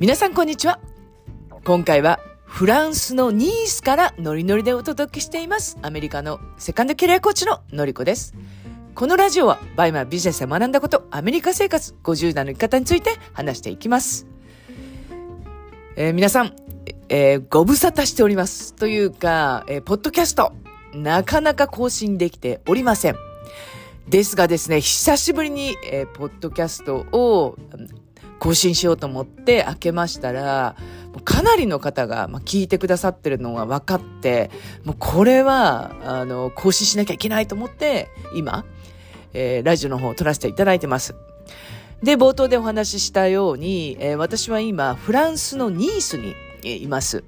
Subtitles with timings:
[0.00, 0.80] 皆さんこんにちは。
[1.62, 5.76] 今回はフランスのニースからノリノリでお届けしています。
[5.82, 8.34] アメリカのセカンドキャリアコーチののりこです。
[8.94, 14.26] このラジオはバイマービジネスで学んだこと、アメリカ生活50代の生き方について話していきます。
[15.96, 16.56] えー、皆さん、
[17.10, 18.72] えー、ご無沙汰しております。
[18.72, 20.54] というか、えー、ポッドキャスト、
[20.94, 23.16] なかなか更新できておりません。
[24.08, 27.58] ですがですね、久しぶりに、えー、ポッドキャストを
[28.40, 30.74] 更新しようと思って開けましたら、
[31.24, 34.50] かなりの方が、聞いてくださってるのが分かって、
[34.84, 38.64] もうこれは、あの、更新しなきゃいけないと思って、今、
[39.34, 41.14] えー、ラジオの方を撮らせていただいてます。
[42.02, 47.24] で、冒頭でお話ししたように、えー、私は今、フランスのニースに、います。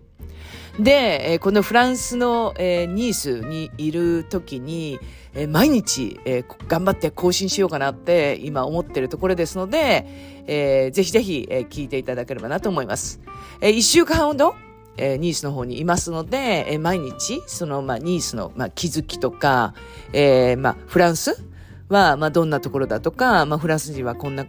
[0.79, 4.99] で、え、このフランスの、え、ニースにいる時に、
[5.35, 10.07] え、毎日、え、頑張って更新しようかなって今思ってるところですので、
[10.47, 13.21] えー、ぜひぜひ、え、聞いていただければなと思います。
[13.61, 14.55] えー、一週間ほど、
[14.97, 19.75] えー、ニースの方にいますので、えー、毎日、その、まあ、ニースの、まあ、気づきとか、
[20.15, 21.45] えー、まあ、フランス
[21.91, 24.47] は、まあ、どんなところだとか、まあ、フランス人はこんな、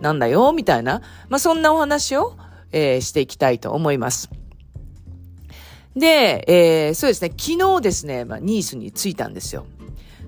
[0.00, 2.34] なんだよ、みたいな、まあ、そんなお話を、
[2.72, 4.30] えー、していきたいと思います。
[5.96, 9.66] で、えー、そうですね、昨日ですね、まあ、ニースに着いたんですよ。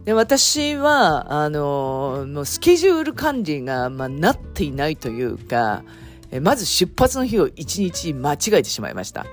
[0.05, 5.83] で、私は、あの、もうスケジュール管理が、まあ、なっていないというか、
[6.31, 9.27] えまず出発の日を一日間違えてしまいました。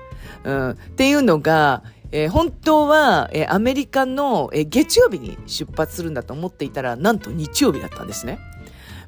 [0.44, 8.38] うん、っていうのが、えー、本当は、えー、アメリカの、えー、月曜日に出発するんだと思っていたら、なんと日曜日だったんですね。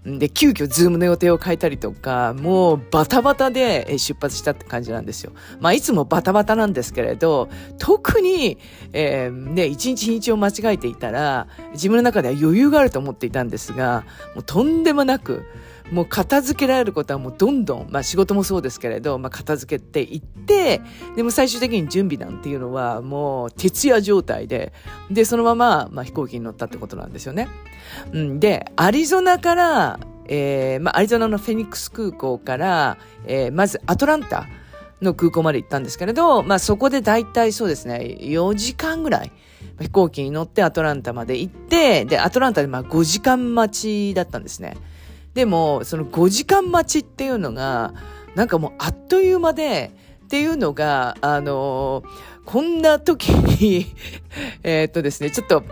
[0.04, 5.32] で、急遽ズームの予定を変えたりとか、もうバタバタで出発したって感じなんですよ。
[5.60, 8.58] まあ、いつもバタバタなんですけれど、特に、
[8.92, 14.04] えー、ね、一日日を間違えていたら、自分の中では余裕があると思っていたんですが、
[14.34, 15.44] もうとんでもなく、
[15.90, 20.80] もう片付けられることはもうどんどん、まあ仕事もそうですけれど、まあ片付けていって、
[21.16, 24.72] でも最終的に準備なんていうのはもう徹夜状態で、
[25.10, 27.48] で、そのまま、まあ飛行機に乗ったってことなんですよね。
[28.12, 34.46] うん、で、アリゾナから、えー、まあアリゾナのフェニックス空港から、えー、まずアトランタ
[35.00, 39.32] の空港まで行ったんですけれど、まあそこで大体そうですね、4時間ぐらい、
[39.80, 44.76] 飛行機に乗ってアトランタまで行って、で、アトランタでまあ5時間待ちだったんですね。
[45.38, 47.94] でも、その5時間待ちっていうのが、
[48.34, 49.92] なんかもうあっという間で、
[50.24, 52.02] っていうのが、あの
[52.44, 53.86] こんな時に
[54.64, 55.62] えっとですね、ちょっと、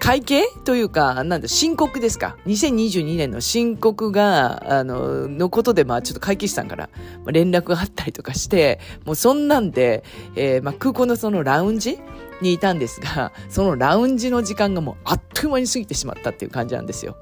[0.00, 2.38] 会計というか、なんだ、申告ですか。
[2.46, 6.88] 2022年の申告が、あの、のことで、まあちょっと会計士さんから
[7.26, 10.02] 連絡があったりとかして、もうそんなんで、
[10.36, 11.98] えー、まあ空港のそのラウンジ
[12.40, 17.16] にいたんですが、 そのラウンジの時間がもうあっという間に過ぎてしまったっていう感じなんですよ。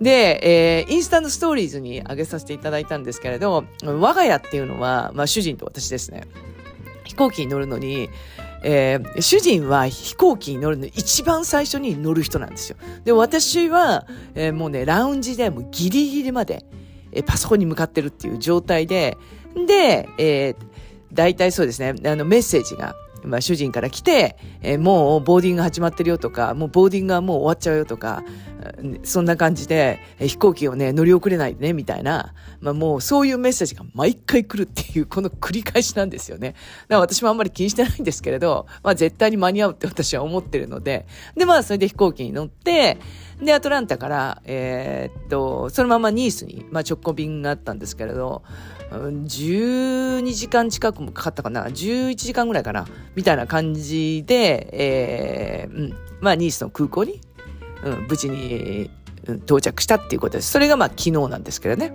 [0.00, 6.22] で、えー、インスタントストーリーズに上げさせていただいたんですけれど、我が家っていうのは、まあ主人と私ですね、
[7.04, 8.08] 飛行機に乗るのに、
[8.68, 12.76] えー、主人は飛行機に乗るの一番最初に乗る人なんですよ。
[13.04, 16.64] で、私は、えー、もうね、ラウンジでもうギリギリまで、
[17.12, 19.16] えー、パソコンに向かってるっていう状態で、
[19.68, 20.66] で、えー、
[21.12, 28.24] 大体そうですね、あのメッセージが、まあ、主人から来て、えー、もうボーディング始まってるよとか、もうボーディングはもう終わっちゃうよとか、
[29.02, 36.52] そんな感じで、飛行機をね、乗り遅れないでね、みたいな、まあもうそういうメッセージが毎回来るっていう、この繰り返しなんですよね。
[36.52, 41.06] だから私もあんまり気にしてないんですけれど、まあ絶対に間に合うって私は思ってるので、
[41.36, 42.98] でまあそれで飛行機に乗って、
[43.42, 48.42] で、アトランタから、えー、っと、そのままニースに、まあ直行便があったんですけれど、
[48.90, 52.86] 12時間近くもかかったかな ?11 時間ぐらいかな？
[53.14, 57.20] みたいな感じで、えー、うん、まあニースの空港に
[57.82, 58.90] うん、無事に、
[59.44, 60.52] 到着したっていうことです。
[60.52, 61.92] それがまあ昨日なんですけどね。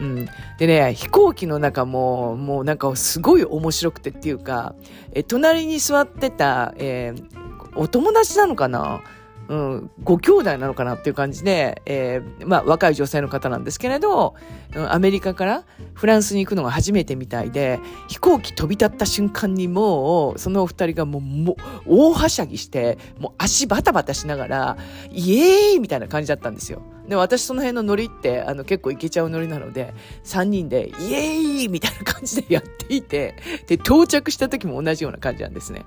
[0.00, 0.28] うん、
[0.58, 4.74] でね、飛行機の中も、もうなんかすごい面白くてっていうか、
[5.12, 9.02] え隣に座ってた、えー、お友達なのかな？
[9.48, 14.34] うん、ご兄弟なのかなっていう感じで、えー、まあ、若い女性の方なんですけれど、
[14.74, 21.56] うん、アメリカからフランスに行くのが初めてみたいで、飛行機飛び立った瞬間にもう、そのお二人がもう、もう、
[21.86, 24.76] 大はしゃぎして、もう足バタバタしながら、
[25.10, 26.82] イエーイみたいな感じだったんですよ。
[27.08, 29.92] で、私その辺のノリって、あの、結構いけちゃうノリなので、
[30.24, 33.34] 3人で、イエーイみたいな感じでやっていて、
[33.66, 35.84] で、到着した時も同じような感じなんですね。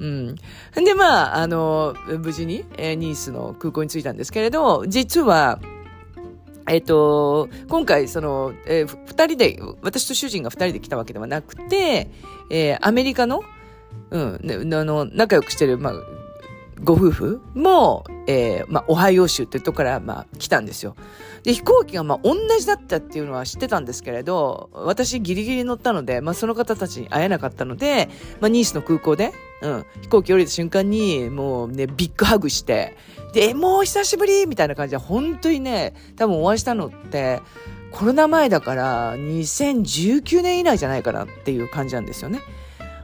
[0.00, 0.34] うん。
[0.74, 5.60] で、まあ、あの、無事に、ニースの空港に着いたんですけれど、実は、
[6.68, 12.10] えっ、と、今回、その、えー、二人で、私と主人が二人で来たわけではなくて、
[12.50, 13.42] えー、アメリカの、
[14.10, 15.94] うん、あの、仲良くしてる、まあ、
[16.82, 20.96] ご夫婦も、えー、まあ、オハイオ州っていうとこから、まあ、来たんですよ。
[21.42, 28.08] で、飛行機が、まあ、同じだったっていうのは知ってたんですけれど、私ギリギリ乗ったので、まあ、その方たちに会えなかったので、
[28.40, 29.32] まあ、ニースの空港で、
[29.62, 32.96] うん、飛行機降りた瞬間に、もうね、ビッグハグして、
[33.32, 37.40] で、もう久しぶりみたいな感じで、本当にね、多分お会いしたのって、
[37.90, 42.40] コロナ前だから、2019年以来じゃないかなっていう感じなんですよね。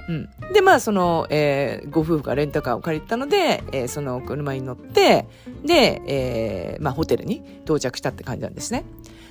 [0.08, 0.28] うん。
[0.52, 5.26] で、まあ、その、えー、ご夫婦がレンタカーを借りたので、えー、その車に乗って、
[5.64, 8.84] で、えー、まあ、ホテルに到着したって感じなんですね。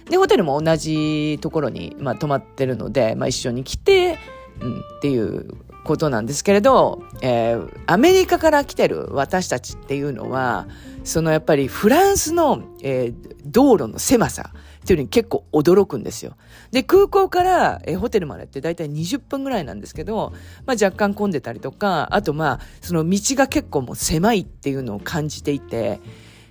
[0.10, 4.18] で、ホテルも同じところに、まあ、泊まってるので、まあ、一緒に来て、
[4.62, 5.48] うん、っていう
[5.86, 10.68] ことなんですけれど、えー、アメリカから来てる私たちっていうのは、
[11.04, 14.52] そのやっぱりフランスの、えー、道路の狭さ、
[14.86, 16.38] っていうのに結構驚くんですよ。
[16.70, 20.32] で、空港からえホテルまでって大体20分ぐらいなんですけど、
[20.68, 26.00] まあ若干混んでたりとか、あとまあ、その道が結構もう狭いっていうのを感じていて、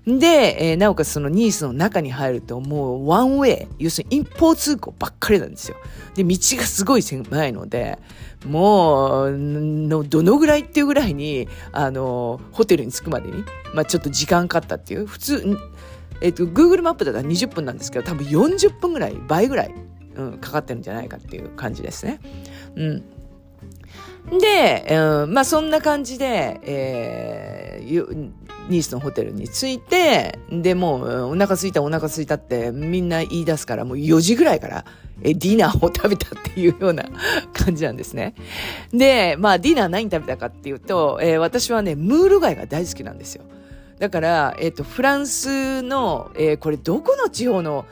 [0.05, 5.77] で、えー、なおかつそのニースの中に入るともうワンウェイ、要するに一方通行ばっかりなんですよ。
[6.17, 8.01] で、道がすごい狭いので、
[8.45, 15.57] もう、の、どのぐらいっていうぐらいに、あの、ホテルに着くまでに、まあちょっと時間かかったっていう、普通、
[16.25, 19.75] えっ、と、Google マップだったら20分なんですけど、多分40分ぐらい、倍ぐらい、
[20.17, 22.19] うん、かかってるんじゃないかっていう感じですね。
[22.77, 23.05] うん。
[24.41, 28.31] で、うん、まあそんな感じで、えー、
[28.71, 34.87] ニースのホテルに着いて、で、もう、お腹すいたお腹すいたってみんな言い出すから、もう4時ぐらいから、
[35.23, 37.05] え、ディナーを食べたっていうような
[37.53, 38.35] 感じなんですね。
[38.95, 43.45] で、まあディナー何食べたかっていうと、えー、私はね、ムール貝が大好きなんですよ。
[43.99, 47.87] だから、えっ、と、フランスの、えー、これどこの地方の、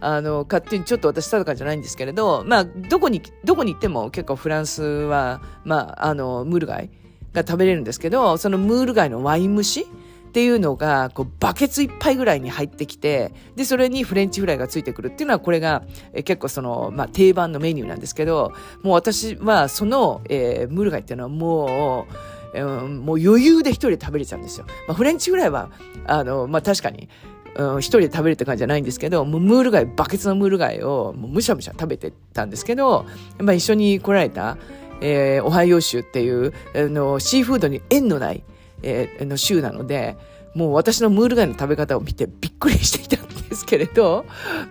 [0.00, 6.90] あの、勝手にちょっと私定かじゃないんですけれど、まあ、どこに、どこに行っても結構フランスは、まあ、あの、ムール貝
[7.32, 9.86] が食べれるんですけど、そのムール貝のワイン蒸し
[10.28, 15.82] っていうのが、こう、バケツいっぱいぐらいに入ってきて、で、それにフレンチフライがついてくるっていうのは、これが、
[16.12, 18.52] え結構その、まあ、定番のメニューなんですけど、
[18.82, 24.66] もう私は、その、えー、ムール貝っていうのはもう、うん、もう余裕で一人で食べれちゃうんですよ。
[24.86, 25.70] まあ、フレンチぐらいは、
[26.06, 27.08] あの、まあ、確かに、
[27.54, 33.06] うん、一人で食べるって感じじゃないんですけど、ムール貝、バケツのムール貝をもうむしゃむしゃ食べてたんですけど、
[33.38, 34.56] まあ、一緒に来られた、
[35.00, 38.44] えー、オハイオ州っていう、あの、シーフードに縁のない、
[38.82, 40.16] えー、の州なので、
[40.54, 44.24] もう私のムール貝の食べ方を見てびっくりしていたんですけれど、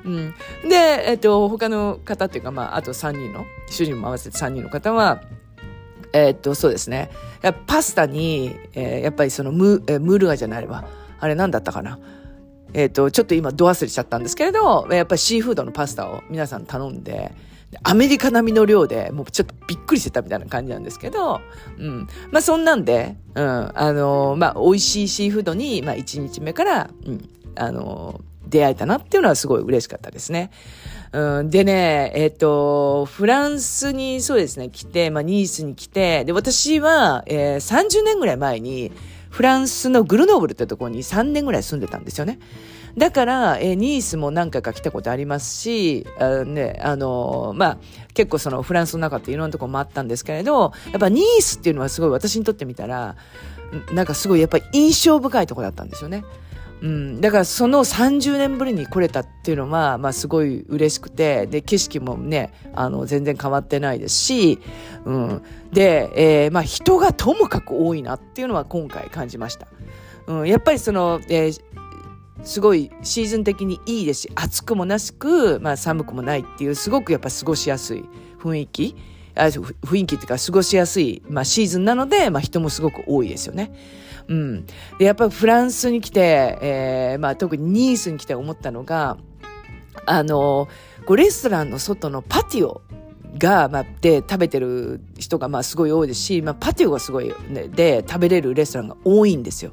[0.04, 0.34] うん。
[0.68, 0.76] で、
[1.08, 5.22] えっ、と、他の方っていうか、まあ、あと3人の、主人も合わせて3人の方は、
[6.14, 7.10] えー、っと、そうですね。
[7.66, 10.86] パスタに、えー、やっぱりそのム,、えー、ムルガじゃないわ。
[11.20, 12.00] あれ何だったかな。
[12.74, 17.32] えっ、と、ちょっと今ド忘れしちゃったんですけれど、やっぱりシーフードのパスタを皆さん頼んで、
[17.84, 21.42] アメリカ並みの量で、もうちょっとびっくりしてたみたいな感じなんですけど、
[21.78, 22.08] うん。
[22.32, 23.72] まあそんなんで、うん。
[23.76, 27.30] あのまあ美味しいシーフードに、まあ1日目から、うん。
[27.56, 30.52] あの出会えたなっていうのはすごい嬉しかったですね。
[31.12, 38.92] うん、でね、えっ、ー、と、フランスにそうですね、来て、まあ、ニースに来て、で、私は、えー、30年ぐらい前に、
[39.30, 42.40] フランスのグルノーブルってところに3年ぐらい住んでたんですよね。
[42.98, 47.78] だから、えー、ニースも何回か来たことありますし、あね、あのー、まあ、
[48.16, 53.16] 結構そのフランスの中っていろんなとこもあったんですけれど、やっぱニースっていうのはすごい私にとってみたら、
[53.94, 56.24] なんかすごいやっぱり印象深いとこだったんですよね。
[56.82, 64.60] うん、だからその30年ぶりに来れたっていうのは、まあすごい嬉しくて、で、景色もね、あの、全然変わってないですし、
[65.06, 65.42] うん。
[65.74, 69.68] で、えー、まあ人がともかく多いなっていうのは今回感じました。
[70.28, 71.62] うん、やっぱりその、えー、
[72.44, 78.06] すごいシーズン的にいいですし、暑くもなしく、まあ寒くもないっていう、すごくやっぱ過ごしやすい
[78.40, 78.96] 雰囲気。
[79.34, 83.72] あ雰囲気っていうか過ごしやすい、まあシーズンなので、まあ人もすごく多いですよね。
[84.28, 84.66] うん。
[85.00, 89.18] で、やっぱりフランスに来て、えー、まあ特にニースに来て思ったのが、
[90.06, 90.68] あの、
[91.06, 92.82] こうレストランの外のパティオ
[93.38, 99.72] が、まあ、で食べてる人がまあすごい多いですし、まあ、パティオがすごい、ね、で食べれるレストランが多いんですよ。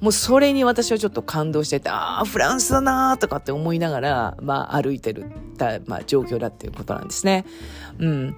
[0.00, 5.26] もうそれに私はちょっと感動してて、ああ、フランスだなーとかって思いながら、まあ歩いてる、
[5.86, 7.44] まあ状況だっていうことなんですね。
[7.98, 8.36] うん。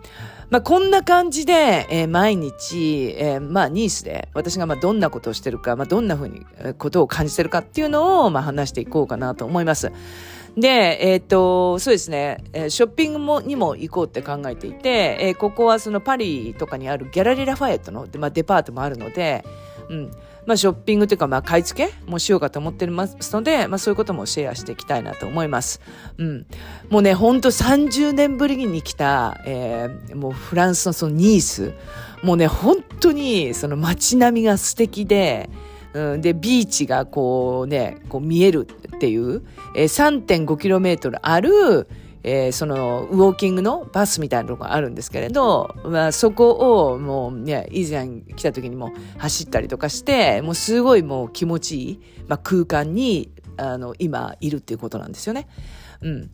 [0.52, 6.44] まあ、こんな感じで、えー、毎日、えー、まあ、ニースで、私がまあ、どんなことをしてるか、まあ、どんなふうに、
[6.76, 9.92] ことを感じてるかっていうのを、まあ、話していこうかなと思います。
[10.54, 19.46] で、えっ、と、そうですね、えー、ショッピングもにも行こうって考えていて、えー、ここはそのパリとかにあるギャラリー・ラファエットの、まあ、デパートもあるので、
[19.88, 20.10] うん。
[20.46, 25.80] まあ、ショッピングというか、まあ、買い付けもしようかと思ってますので、まあ、そういうこともシェアしていきたいなと思います。
[26.18, 26.46] うん。
[26.90, 31.74] もうね、ほんと30年ぶりに来た、えー、もうフランスのそのニース。
[32.22, 35.48] もうね、本当にその街並みが素敵で、
[35.92, 39.42] うん、で、ビーチがこうね、こう見えるっていう、
[39.76, 41.88] えー、3.5km ある、
[42.24, 55.48] えー、その、ウォーキングのバスみたいなのがあるんですけれど、まあ、そこをもうね、以前来た時にも走ったりとかして、もうすごいもう気持ちいい、まあ、空間に、あの、今いるっていうことなんですよね。
[56.00, 56.30] うん。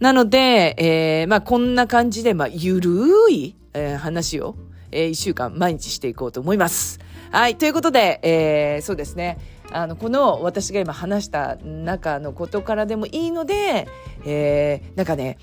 [0.00, 2.90] なので、えー、まあ、こんな感じで、まあ、ゆる
[3.30, 4.56] い、えー、話を、
[4.90, 6.98] えー、一週間毎日していこうと思います。
[7.30, 7.56] はい。
[7.56, 9.38] ということで、えー、そうですね。
[9.72, 13.88] あの、この私が今話した中のことからでもいいので、
[14.24, 15.38] えー、なんかね、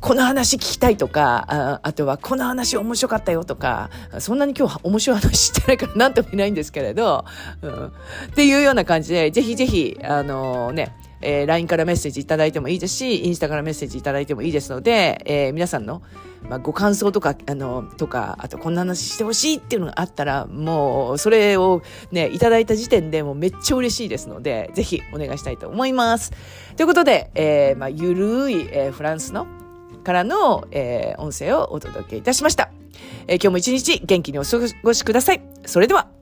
[0.00, 7.24] この話聞きたいとか、ああとはこの話面白かったよとか、そんなに今日面白い話してないから何ともいないんですけれど、
[7.62, 7.90] うん、っ
[8.34, 16.00] ていうような感じで、ぜひぜひ、あのー、ね、えー、LINE からメッセージいただいてもいいですし、インスタからメッセージいただいてもいいですので、えー、皆さんの、
[16.48, 26.32] まあ、ご感想とか、あの、とか、あとこんな話してほしいっていうのがあったら、もう、それをね、いただいた時点でもうめっちゃ嬉しいですので、ぜひお願いしたいと思います。
[26.76, 29.48] ということで、えー、まあ、ゆるい、えー、フランスの、
[30.04, 32.70] からの、えー、音声をお届けいたしました。
[33.26, 35.42] えー、今日も一日元気にお過ごしください。
[35.64, 36.15] それでは。